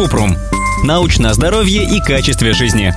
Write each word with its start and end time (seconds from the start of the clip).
Купрум. 0.00 0.34
Научное 0.82 1.34
здоровье 1.34 1.84
и 1.84 2.00
качестве 2.00 2.54
жизни. 2.54 2.94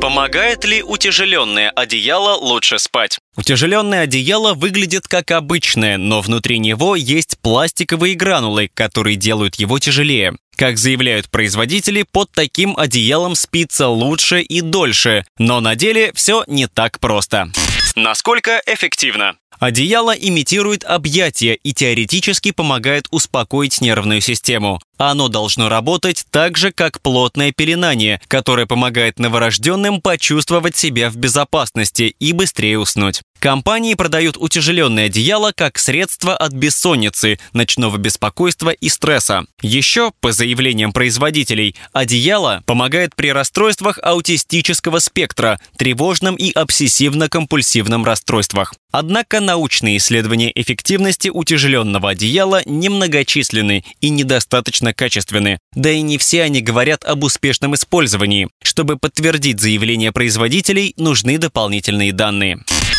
Помогает 0.00 0.64
ли 0.64 0.84
утяжеленное 0.84 1.68
одеяло 1.70 2.36
лучше 2.36 2.78
спать? 2.78 3.18
Утяжеленное 3.36 4.02
одеяло 4.02 4.54
выглядит 4.54 5.08
как 5.08 5.32
обычное, 5.32 5.98
но 5.98 6.20
внутри 6.20 6.60
него 6.60 6.94
есть 6.94 7.38
пластиковые 7.42 8.14
гранулы, 8.14 8.70
которые 8.72 9.16
делают 9.16 9.56
его 9.56 9.80
тяжелее. 9.80 10.36
Как 10.54 10.78
заявляют 10.78 11.28
производители, 11.28 12.04
под 12.08 12.30
таким 12.30 12.78
одеялом 12.78 13.34
спится 13.34 13.88
лучше 13.88 14.42
и 14.42 14.60
дольше, 14.60 15.26
но 15.38 15.58
на 15.58 15.74
деле 15.74 16.12
все 16.14 16.44
не 16.46 16.68
так 16.68 17.00
просто. 17.00 17.50
Насколько 17.96 18.62
эффективно? 18.66 19.34
Одеяло 19.58 20.10
имитирует 20.10 20.84
объятия 20.84 21.54
и 21.54 21.72
теоретически 21.72 22.50
помогает 22.50 23.06
успокоить 23.10 23.80
нервную 23.80 24.20
систему. 24.20 24.80
Оно 24.96 25.28
должно 25.28 25.68
работать 25.68 26.24
так 26.30 26.56
же, 26.56 26.72
как 26.72 27.00
плотное 27.00 27.52
пеленание, 27.52 28.20
которое 28.28 28.66
помогает 28.66 29.18
новорожденным 29.18 30.00
почувствовать 30.00 30.76
себя 30.76 31.10
в 31.10 31.16
безопасности 31.16 32.14
и 32.18 32.32
быстрее 32.32 32.78
уснуть. 32.78 33.22
Компании 33.40 33.92
продают 33.92 34.38
утяжеленное 34.38 35.06
одеяло 35.06 35.52
как 35.54 35.78
средство 35.78 36.34
от 36.34 36.52
бессонницы, 36.52 37.38
ночного 37.52 37.98
беспокойства 37.98 38.70
и 38.70 38.88
стресса. 38.88 39.44
Еще, 39.60 40.12
по 40.20 40.32
заявлениям 40.32 40.92
производителей, 40.92 41.76
одеяло 41.92 42.62
помогает 42.64 43.14
при 43.14 43.32
расстройствах 43.32 43.98
аутистического 44.02 44.98
спектра, 44.98 45.60
тревожном 45.76 46.36
и 46.36 46.52
обсессивно-компульсивном 46.52 48.04
расстройствах. 48.04 48.74
Однако 48.92 49.40
научные 49.40 49.96
исследования 49.96 50.52
эффективности 50.54 51.28
утяжеленного 51.28 52.10
одеяла 52.10 52.62
немногочисленны 52.64 53.84
и 54.00 54.08
недостаточно 54.08 54.83
качественны. 54.92 55.58
Да 55.74 55.90
и 55.90 56.02
не 56.02 56.18
все 56.18 56.42
они 56.42 56.60
говорят 56.60 57.04
об 57.04 57.24
успешном 57.24 57.74
использовании. 57.74 58.48
Чтобы 58.62 58.98
подтвердить 58.98 59.60
заявления 59.60 60.12
производителей, 60.12 60.92
нужны 60.96 61.38
дополнительные 61.38 62.12
данные. 62.12 62.58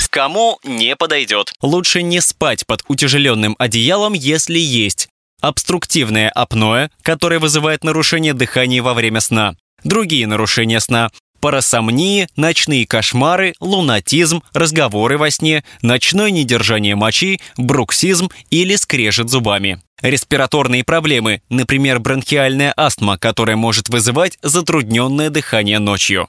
Кому 0.10 0.60
не 0.64 0.96
подойдет? 0.96 1.52
Лучше 1.62 2.02
не 2.02 2.22
спать 2.22 2.66
под 2.66 2.84
утяжеленным 2.88 3.56
одеялом, 3.60 4.14
если 4.14 4.58
есть 4.58 5.10
обструктивное 5.42 6.30
апноэ, 6.30 6.90
которое 7.02 7.40
вызывает 7.40 7.84
нарушение 7.84 8.34
дыхания 8.34 8.82
во 8.82 8.94
время 8.94 9.20
сна, 9.20 9.56
другие 9.84 10.26
нарушения 10.26 10.80
сна, 10.80 11.12
парасомнии, 11.46 12.28
ночные 12.36 12.88
кошмары, 12.88 13.54
лунатизм, 13.60 14.42
разговоры 14.52 15.20
во 15.20 15.30
сне, 15.30 15.64
ночное 15.84 16.32
недержание 16.32 16.96
мочи, 16.96 17.40
бруксизм 17.56 18.32
или 18.50 18.76
скрежет 18.76 19.30
зубами. 19.30 19.80
Респираторные 20.02 20.84
проблемы, 20.84 21.44
например, 21.50 22.00
бронхиальная 22.00 22.74
астма, 22.76 23.20
которая 23.20 23.58
может 23.58 23.90
вызывать 23.90 24.40
затрудненное 24.42 25.30
дыхание 25.30 25.78
ночью. 25.78 26.28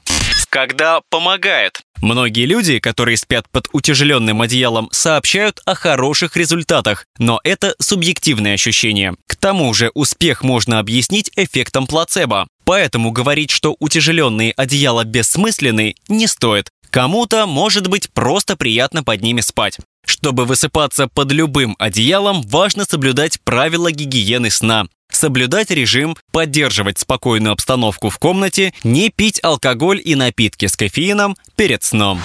Когда 0.51 1.01
помогает? 1.09 1.81
Многие 1.99 2.45
люди, 2.45 2.77
которые 2.77 3.17
спят 3.17 3.47
под 3.51 3.69
утяжеленным 3.73 4.43
одеялом, 4.43 4.87
сообщают 4.91 5.61
о 5.65 5.73
хороших 5.73 6.37
результатах, 6.37 7.05
но 7.17 7.39
это 7.43 7.73
субъективное 7.79 8.53
ощущение. 8.53 9.15
К 9.25 9.35
тому 9.35 9.73
же 9.73 9.89
успех 9.95 10.43
можно 10.43 10.77
объяснить 10.77 11.31
эффектом 11.35 11.87
плацебо. 11.87 12.47
Поэтому 12.67 13.11
говорить, 13.11 13.49
что 13.49 13.77
утяжеленные 13.79 14.51
одеяла 14.51 15.05
бессмысленны, 15.05 15.95
не 16.09 16.27
стоит. 16.27 16.69
Кому-то, 16.89 17.45
может 17.47 17.87
быть, 17.87 18.09
просто 18.11 18.57
приятно 18.57 19.05
под 19.05 19.21
ними 19.21 19.39
спать. 19.39 19.77
Чтобы 20.05 20.43
высыпаться 20.43 21.07
под 21.07 21.31
любым 21.31 21.77
одеялом, 21.79 22.41
важно 22.41 22.83
соблюдать 22.83 23.39
правила 23.45 23.89
гигиены 23.89 24.49
сна 24.49 24.87
соблюдать 25.17 25.71
режим, 25.71 26.15
поддерживать 26.31 26.99
спокойную 26.99 27.53
обстановку 27.53 28.09
в 28.09 28.17
комнате, 28.17 28.73
не 28.83 29.09
пить 29.09 29.39
алкоголь 29.43 30.01
и 30.03 30.15
напитки 30.15 30.67
с 30.67 30.75
кофеином 30.75 31.35
перед 31.55 31.83
сном. 31.83 32.21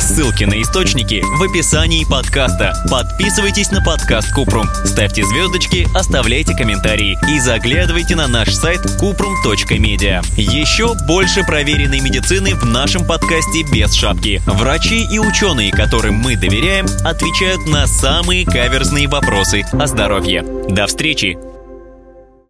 Ссылки 0.00 0.44
на 0.44 0.60
источники 0.62 1.22
в 1.22 1.42
описании 1.42 2.04
подкаста. 2.04 2.72
Подписывайтесь 2.90 3.70
на 3.70 3.82
подкаст 3.82 4.32
Купрум, 4.32 4.66
ставьте 4.84 5.22
звездочки, 5.24 5.86
оставляйте 5.94 6.56
комментарии 6.56 7.18
и 7.30 7.38
заглядывайте 7.38 8.16
на 8.16 8.26
наш 8.26 8.54
сайт 8.54 8.80
kuprum.media. 9.00 10.24
Еще 10.36 10.94
больше 11.06 11.44
проверенной 11.44 12.00
медицины 12.00 12.54
в 12.54 12.64
нашем 12.64 13.06
подкасте 13.06 13.62
без 13.70 13.92
шапки. 13.92 14.40
Врачи 14.46 15.06
и 15.12 15.18
ученые, 15.18 15.70
которым 15.70 16.14
мы 16.14 16.34
доверяем, 16.34 16.86
отвечают 17.04 17.66
на 17.66 17.86
самые 17.86 18.46
каверзные 18.46 19.06
вопросы 19.06 19.64
о 19.72 19.86
здоровье. 19.86 20.42
До 20.68 20.86
встречи! 20.86 21.49